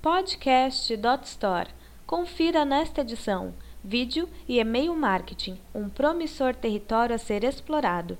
Podcast.store. 0.00 1.70
Confira 2.06 2.64
nesta 2.64 3.00
edição 3.00 3.52
Vídeo 3.82 4.28
e 4.46 4.60
e-mail 4.60 4.94
marketing, 4.94 5.58
um 5.74 5.88
promissor 5.88 6.54
território 6.54 7.16
a 7.16 7.18
ser 7.18 7.42
explorado. 7.42 8.16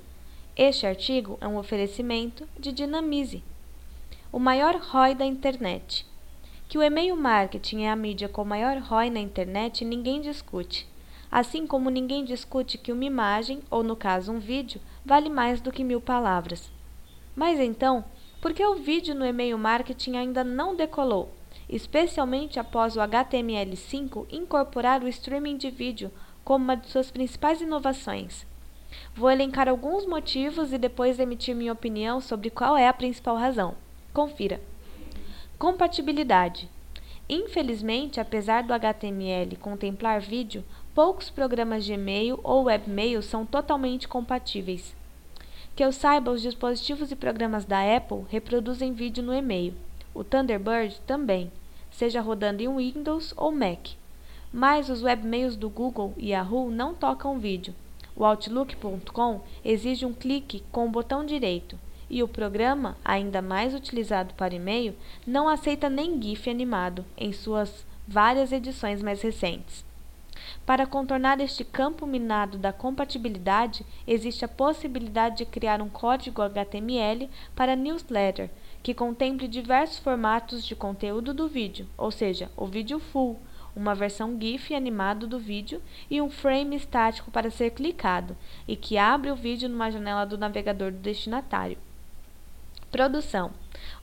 Este 0.57 0.85
artigo 0.85 1.37
é 1.39 1.47
um 1.47 1.57
oferecimento 1.57 2.45
de 2.59 2.73
Dinamize, 2.73 3.41
o 4.29 4.39
maior 4.39 4.75
ROI 4.75 5.15
da 5.15 5.25
internet. 5.25 6.05
Que 6.67 6.77
o 6.77 6.83
e-mail 6.83 7.15
marketing 7.15 7.83
é 7.83 7.89
a 7.89 7.95
mídia 7.95 8.27
com 8.27 8.43
maior 8.43 8.77
ROI 8.79 9.09
na 9.09 9.21
internet, 9.21 9.85
ninguém 9.85 10.19
discute. 10.19 10.85
Assim 11.31 11.65
como 11.65 11.89
ninguém 11.89 12.25
discute 12.25 12.77
que 12.77 12.91
uma 12.91 13.05
imagem, 13.05 13.61
ou 13.71 13.83
no 13.83 13.95
caso 13.95 14.33
um 14.33 14.39
vídeo, 14.39 14.81
vale 15.05 15.29
mais 15.29 15.61
do 15.61 15.71
que 15.71 15.85
mil 15.85 16.01
palavras. 16.01 16.69
Mas 17.33 17.57
então, 17.57 18.03
por 18.41 18.53
que 18.53 18.65
o 18.65 18.75
vídeo 18.75 19.15
no 19.15 19.25
e-mail 19.25 19.57
marketing 19.57 20.17
ainda 20.17 20.43
não 20.43 20.75
decolou? 20.75 21.38
Especialmente 21.69 22.59
após 22.59 22.95
o 22.95 22.99
HTML5 22.99 24.25
incorporar 24.31 25.03
o 25.03 25.07
streaming 25.07 25.55
de 25.55 25.69
vídeo 25.69 26.11
como 26.43 26.65
uma 26.65 26.75
de 26.75 26.87
suas 26.89 27.11
principais 27.11 27.61
inovações. 27.61 28.45
Vou 29.15 29.29
elencar 29.29 29.69
alguns 29.69 30.05
motivos 30.05 30.73
e 30.73 30.77
depois 30.77 31.19
emitir 31.19 31.55
minha 31.55 31.71
opinião 31.73 32.19
sobre 32.19 32.49
qual 32.49 32.75
é 32.75 32.87
a 32.87 32.93
principal 32.93 33.37
razão. 33.37 33.75
Confira. 34.11 34.59
Compatibilidade. 35.59 36.67
Infelizmente, 37.29 38.19
apesar 38.19 38.63
do 38.63 38.73
HTML 38.73 39.55
contemplar 39.57 40.19
vídeo, 40.19 40.65
poucos 40.95 41.29
programas 41.29 41.85
de 41.85 41.93
e-mail 41.93 42.39
ou 42.43 42.63
webmail 42.63 43.21
são 43.21 43.45
totalmente 43.45 44.07
compatíveis. 44.07 44.95
Que 45.75 45.85
eu 45.85 45.91
saiba, 45.91 46.31
os 46.31 46.41
dispositivos 46.41 47.11
e 47.11 47.15
programas 47.15 47.65
da 47.65 47.95
Apple 47.95 48.25
reproduzem 48.29 48.91
vídeo 48.93 49.21
no 49.21 49.33
e-mail. 49.33 49.75
O 50.15 50.23
Thunderbird 50.23 50.99
também 51.05 51.51
seja 51.99 52.21
rodando 52.21 52.63
em 52.63 52.73
Windows 52.73 53.33
ou 53.35 53.51
Mac. 53.51 53.89
Mas 54.53 54.89
os 54.89 55.03
webmails 55.03 55.57
do 55.57 55.69
Google 55.69 56.13
e 56.15 56.29
Yahoo 56.29 56.71
não 56.71 56.95
tocam 56.95 57.37
vídeo. 57.37 57.75
O 58.15 58.23
Outlook.com 58.23 59.41
exige 59.65 60.05
um 60.05 60.13
clique 60.13 60.63
com 60.71 60.87
o 60.87 60.89
botão 60.89 61.25
direito 61.25 61.77
e 62.09 62.23
o 62.23 62.27
programa, 62.27 62.95
ainda 63.03 63.41
mais 63.41 63.75
utilizado 63.75 64.33
para 64.35 64.55
e-mail, 64.55 64.95
não 65.27 65.49
aceita 65.49 65.89
nem 65.89 66.19
GIF 66.21 66.49
animado 66.49 67.03
em 67.17 67.33
suas 67.33 67.85
várias 68.07 68.53
edições 68.53 69.03
mais 69.03 69.21
recentes. 69.21 69.83
Para 70.65 70.85
contornar 70.85 71.39
este 71.39 71.63
campo 71.63 72.05
minado 72.05 72.57
da 72.57 72.71
compatibilidade, 72.71 73.85
existe 74.07 74.45
a 74.45 74.47
possibilidade 74.47 75.37
de 75.37 75.45
criar 75.45 75.81
um 75.81 75.89
código 75.89 76.41
HTML 76.41 77.29
para 77.55 77.75
newsletter 77.75 78.49
que 78.81 78.93
contemple 78.93 79.47
diversos 79.47 79.99
formatos 79.99 80.65
de 80.65 80.75
conteúdo 80.75 81.33
do 81.33 81.47
vídeo, 81.47 81.87
ou 81.97 82.11
seja, 82.11 82.49
o 82.55 82.65
vídeo 82.65 82.99
full, 82.99 83.39
uma 83.75 83.93
versão 83.93 84.37
GIF 84.39 84.73
animado 84.73 85.27
do 85.27 85.39
vídeo 85.39 85.81
e 86.09 86.21
um 86.21 86.29
frame 86.29 86.75
estático 86.75 87.31
para 87.31 87.51
ser 87.51 87.71
clicado, 87.71 88.35
e 88.67 88.75
que 88.75 88.97
abre 88.97 89.31
o 89.31 89.35
vídeo 89.35 89.69
numa 89.69 89.91
janela 89.91 90.25
do 90.25 90.37
navegador 90.37 90.91
do 90.91 90.97
destinatário. 90.97 91.77
Produção. 92.91 93.51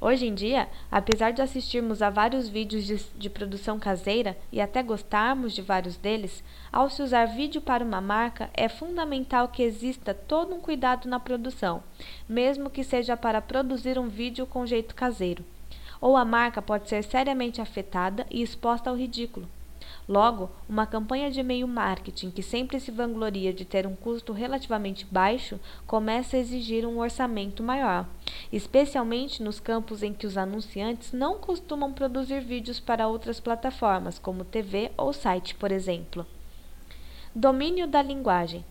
Hoje 0.00 0.26
em 0.26 0.34
dia, 0.34 0.68
apesar 0.90 1.32
de 1.32 1.40
assistirmos 1.40 2.02
a 2.02 2.10
vários 2.10 2.48
vídeos 2.48 2.84
de, 2.84 2.96
de, 3.16 3.30
produção 3.30 3.78
caseira 3.78 4.36
e 4.52 4.60
até 4.60 4.82
gostarmos 4.82 5.52
de 5.52 5.62
vários 5.62 5.96
deles, 5.96 6.44
ao 6.72 6.90
se 6.90 7.02
usar 7.02 7.26
vídeo 7.26 7.60
para 7.60 7.84
uma 7.84 8.00
marca, 8.00 8.50
é 8.54 8.68
fundamental 8.68 9.48
que 9.48 9.62
exista 9.62 10.12
todo 10.12 10.54
um 10.54 10.60
cuidado 10.60 11.08
na 11.08 11.18
produção, 11.18 11.82
mesmo 12.28 12.70
que 12.70 12.84
seja 12.84 13.16
para 13.16 13.40
produzir 13.40 13.98
um 13.98 14.08
vídeo 14.08 14.46
com 14.46 14.66
jeito 14.66 14.94
caseiro. 14.94 15.44
Ou 16.00 16.16
a 16.16 16.24
marca 16.24 16.60
pode 16.60 16.88
ser 16.88 17.02
seriamente 17.02 17.60
afetada 17.60 18.26
e 18.30 18.42
exposta 18.42 18.90
ao 18.90 18.96
ridículo. 18.96 19.48
Logo, 20.08 20.48
uma 20.68 20.86
campanha 20.86 21.32
de 21.32 21.40
e-mail 21.40 21.66
marketing 21.66 22.30
que 22.30 22.42
sempre 22.42 22.78
se 22.78 22.92
vangloria 22.92 23.52
de 23.52 23.64
ter 23.64 23.88
um 23.88 23.96
custo 23.96 24.32
relativamente 24.32 25.04
baixo 25.04 25.58
começa 25.84 26.36
a 26.36 26.40
exigir 26.40 26.86
um 26.86 26.98
orçamento 26.98 27.60
maior, 27.60 28.06
especialmente 28.52 29.42
nos 29.42 29.58
campos 29.58 30.04
em 30.04 30.12
que 30.12 30.24
os 30.24 30.38
anunciantes 30.38 31.12
não 31.12 31.38
costumam 31.38 31.92
produzir 31.92 32.40
vídeos 32.40 32.78
para 32.78 33.08
outras 33.08 33.40
plataformas, 33.40 34.16
como 34.16 34.44
TV 34.44 34.92
ou 34.96 35.12
site, 35.12 35.56
por 35.56 35.72
exemplo. 35.72 36.24
Domínio 37.34 37.88
da 37.88 38.00
linguagem. 38.00 38.64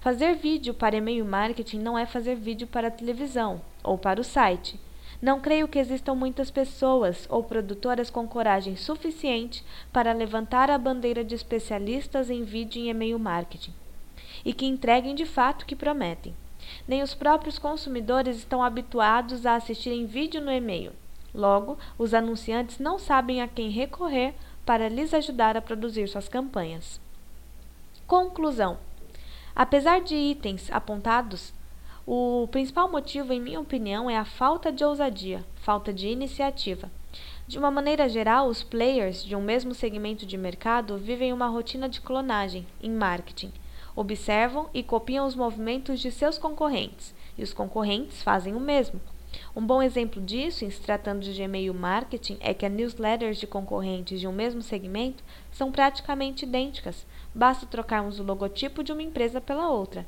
Fazer 0.00 0.34
vídeo 0.34 0.74
para 0.74 0.96
e-mail 0.96 1.24
marketing 1.24 1.78
não 1.78 1.96
é 1.96 2.06
fazer 2.06 2.34
vídeo 2.34 2.66
para 2.66 2.88
a 2.88 2.90
televisão 2.90 3.62
ou 3.84 3.96
para 3.96 4.20
o 4.20 4.24
site. 4.24 4.80
Não 5.22 5.38
creio 5.38 5.68
que 5.68 5.78
existam 5.78 6.16
muitas 6.16 6.50
pessoas 6.50 7.28
ou 7.30 7.44
produtoras 7.44 8.10
com 8.10 8.26
coragem 8.26 8.74
suficiente 8.74 9.64
para 9.92 10.12
levantar 10.12 10.68
a 10.68 10.76
bandeira 10.76 11.22
de 11.22 11.32
especialistas 11.32 12.28
em 12.28 12.42
vídeo 12.42 12.82
e 12.82 12.88
e-mail 12.88 13.20
marketing 13.20 13.72
e 14.44 14.52
que 14.52 14.66
entreguem 14.66 15.14
de 15.14 15.24
fato 15.24 15.62
o 15.62 15.66
que 15.66 15.76
prometem. 15.76 16.34
Nem 16.88 17.02
os 17.02 17.14
próprios 17.14 17.56
consumidores 17.56 18.36
estão 18.36 18.64
habituados 18.64 19.46
a 19.46 19.54
assistirem 19.54 20.06
vídeo 20.06 20.40
no 20.40 20.50
e-mail. 20.50 20.92
Logo, 21.32 21.78
os 21.96 22.12
anunciantes 22.12 22.80
não 22.80 22.98
sabem 22.98 23.40
a 23.40 23.46
quem 23.46 23.70
recorrer 23.70 24.34
para 24.66 24.88
lhes 24.88 25.14
ajudar 25.14 25.56
a 25.56 25.62
produzir 25.62 26.08
suas 26.08 26.28
campanhas. 26.28 27.00
Conclusão: 28.08 28.76
Apesar 29.54 30.00
de 30.00 30.16
itens 30.16 30.68
apontados 30.72 31.54
o 32.06 32.48
principal 32.50 32.90
motivo, 32.90 33.32
em 33.32 33.40
minha 33.40 33.60
opinião, 33.60 34.10
é 34.10 34.16
a 34.16 34.24
falta 34.24 34.72
de 34.72 34.84
ousadia, 34.84 35.44
falta 35.56 35.92
de 35.92 36.08
iniciativa. 36.08 36.90
De 37.46 37.58
uma 37.58 37.70
maneira 37.70 38.08
geral, 38.08 38.48
os 38.48 38.62
players 38.62 39.22
de 39.22 39.36
um 39.36 39.42
mesmo 39.42 39.74
segmento 39.74 40.26
de 40.26 40.36
mercado 40.36 40.98
vivem 40.98 41.32
uma 41.32 41.46
rotina 41.46 41.88
de 41.88 42.00
clonagem 42.00 42.66
em 42.82 42.90
marketing. 42.90 43.52
Observam 43.94 44.68
e 44.74 44.82
copiam 44.82 45.26
os 45.26 45.36
movimentos 45.36 46.00
de 46.00 46.10
seus 46.10 46.38
concorrentes, 46.38 47.14
e 47.38 47.42
os 47.42 47.52
concorrentes 47.52 48.22
fazem 48.22 48.54
o 48.54 48.60
mesmo. 48.60 49.00
Um 49.54 49.64
bom 49.64 49.80
exemplo 49.80 50.20
disso, 50.20 50.64
em 50.64 50.70
se 50.70 50.80
tratando 50.80 51.20
de 51.20 51.42
e-mail 51.42 51.72
marketing, 51.72 52.36
é 52.40 52.52
que 52.52 52.66
as 52.66 52.72
newsletters 52.72 53.38
de 53.38 53.46
concorrentes 53.46 54.18
de 54.18 54.26
um 54.26 54.32
mesmo 54.32 54.60
segmento 54.60 55.22
são 55.52 55.70
praticamente 55.70 56.44
idênticas, 56.44 57.06
basta 57.34 57.64
trocarmos 57.64 58.18
o 58.18 58.24
logotipo 58.24 58.82
de 58.82 58.92
uma 58.92 59.02
empresa 59.02 59.40
pela 59.40 59.70
outra. 59.70 60.06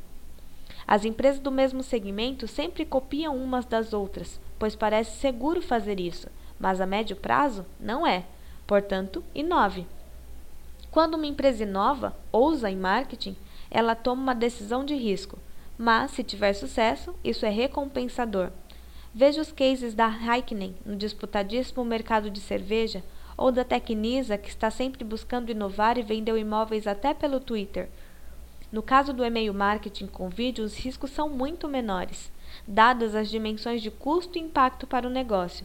As 0.87 1.05
empresas 1.05 1.41
do 1.41 1.51
mesmo 1.51 1.83
segmento 1.83 2.47
sempre 2.47 2.85
copiam 2.85 3.37
umas 3.37 3.65
das 3.65 3.93
outras, 3.93 4.41
pois 4.59 4.77
parece 4.77 5.19
seguro 5.19 5.63
fazer 5.63 5.99
isso, 5.99 6.29
mas 6.59 6.81
a 6.81 6.87
médio 6.87 7.17
prazo 7.17 7.65
não 7.81 8.07
é. 8.07 8.25
Portanto, 8.67 9.23
inove. 9.35 9.87
Quando 10.91 11.15
uma 11.15 11.27
empresa 11.27 11.65
inova, 11.65 12.17
ousa 12.31 12.71
em 12.71 12.77
marketing, 12.77 13.37
ela 13.71 13.95
toma 13.95 14.23
uma 14.23 14.35
decisão 14.35 14.85
de 14.85 14.95
risco, 14.95 15.39
mas 15.77 16.13
se 16.13 16.23
tiver 16.23 16.53
sucesso, 16.53 17.15
isso 17.25 17.45
é 17.45 17.51
recompensador. 17.51 18.51
Veja 19.13 19.41
os 19.41 19.53
cases 19.53 19.95
da 19.95 20.09
Heineken 20.09 20.75
no 20.85 20.97
disputadíssimo 20.97 21.85
mercado 21.85 22.31
de 22.31 22.41
cerveja 22.41 23.03
ou 23.37 23.51
da 23.51 23.65
Tecnisa, 23.65 24.39
que 24.39 24.49
está 24.49 24.71
sempre 24.71 25.05
buscando 25.05 25.51
inovar 25.51 25.99
e 25.99 26.03
vendeu 26.03 26.39
imóveis 26.39 26.87
até 26.87 27.13
pelo 27.13 27.41
Twitter. 27.41 27.89
No 28.75 28.83
caso 28.83 29.13
do 29.13 29.25
e-mail 29.25 29.55
marketing 29.55 30.09
com 30.09 30.29
vídeo, 30.29 30.65
os 30.65 30.77
riscos 30.77 31.13
são 31.13 31.29
muito 31.29 31.69
menores, 31.69 32.33
dadas 32.67 33.15
as 33.15 33.31
dimensões 33.31 33.81
de 33.81 33.89
custo 33.89 34.37
e 34.37 34.41
impacto 34.41 34.85
para 34.85 35.07
o 35.07 35.11
negócio, 35.11 35.65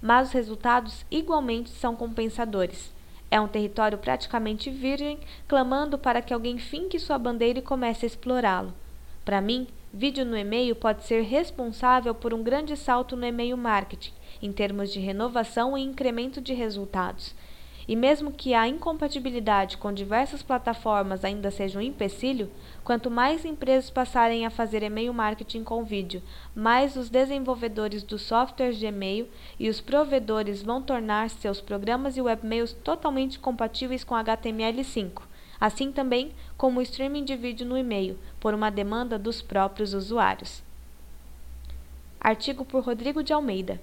mas 0.00 0.28
os 0.28 0.32
resultados 0.32 1.04
igualmente 1.10 1.68
são 1.68 1.94
compensadores. 1.94 2.90
É 3.30 3.38
um 3.38 3.46
território 3.46 3.98
praticamente 3.98 4.70
virgem, 4.70 5.18
clamando 5.46 5.98
para 5.98 6.22
que 6.22 6.32
alguém 6.32 6.56
finque 6.56 6.98
sua 6.98 7.18
bandeira 7.18 7.58
e 7.58 7.62
comece 7.62 8.06
a 8.06 8.08
explorá-lo. 8.08 8.72
Para 9.22 9.42
mim, 9.42 9.66
vídeo 9.92 10.24
no 10.24 10.34
e-mail 10.34 10.74
pode 10.74 11.04
ser 11.04 11.24
responsável 11.24 12.14
por 12.14 12.32
um 12.32 12.42
grande 12.42 12.74
salto 12.74 13.16
no 13.16 13.26
e-mail 13.26 13.58
marketing, 13.58 14.14
em 14.40 14.50
termos 14.50 14.90
de 14.90 14.98
renovação 14.98 15.76
e 15.76 15.82
incremento 15.82 16.40
de 16.40 16.54
resultados 16.54 17.34
e 17.88 17.94
mesmo 17.94 18.32
que 18.32 18.52
a 18.52 18.66
incompatibilidade 18.66 19.76
com 19.76 19.92
diversas 19.92 20.42
plataformas 20.42 21.24
ainda 21.24 21.50
seja 21.50 21.78
um 21.78 21.82
empecilho, 21.82 22.50
quanto 22.82 23.10
mais 23.10 23.44
empresas 23.44 23.90
passarem 23.90 24.44
a 24.44 24.50
fazer 24.50 24.82
e-mail 24.82 25.14
marketing 25.14 25.62
com 25.62 25.84
vídeo, 25.84 26.22
mais 26.54 26.96
os 26.96 27.08
desenvolvedores 27.08 28.02
dos 28.02 28.22
softwares 28.22 28.76
de 28.76 28.86
e-mail 28.86 29.28
e 29.58 29.68
os 29.68 29.80
provedores 29.80 30.62
vão 30.62 30.82
tornar 30.82 31.30
seus 31.30 31.60
programas 31.60 32.16
e 32.16 32.22
webmails 32.22 32.72
totalmente 32.72 33.38
compatíveis 33.38 34.02
com 34.02 34.14
HTML5, 34.14 35.22
assim 35.60 35.92
também 35.92 36.32
como 36.56 36.80
o 36.80 36.82
streaming 36.82 37.24
de 37.24 37.36
vídeo 37.36 37.66
no 37.66 37.78
e-mail, 37.78 38.18
por 38.40 38.52
uma 38.52 38.70
demanda 38.70 39.18
dos 39.18 39.40
próprios 39.40 39.94
usuários. 39.94 40.62
Artigo 42.20 42.64
por 42.64 42.82
Rodrigo 42.82 43.22
de 43.22 43.32
Almeida. 43.32 43.80